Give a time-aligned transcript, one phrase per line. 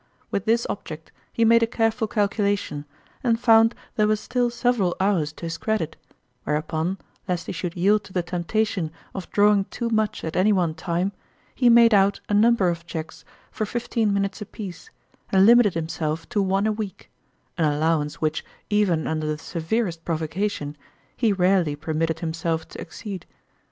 [0.31, 2.85] "With this object he made a careful calculation,
[3.23, 5.95] and found there were still sev eral hours to his credit;
[6.43, 10.73] whereupon, lest he should yield to the temptation of drawing too much at any one
[10.73, 11.11] time,
[11.53, 14.89] he made out a num ber of cheques for fifteen minutes apiece,
[15.31, 17.11] and limited himself to one a week
[17.59, 20.75] an allowance which, even under the severest provocation,
[21.15, 23.27] he rarely permitted himself to exceed.